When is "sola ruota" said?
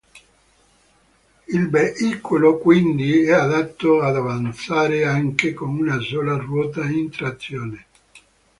5.99-6.85